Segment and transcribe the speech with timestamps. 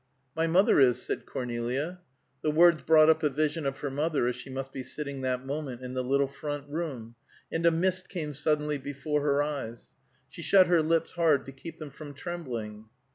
[0.35, 1.99] "My mother is," said Cornelia;
[2.41, 5.45] the words brought up a vision of her mother, as she must be sitting that
[5.45, 7.13] moment in the little front room,
[7.51, 9.93] and a mist came suddenly before her eyes;
[10.27, 12.85] she shut her lips hard to keep them from trembling.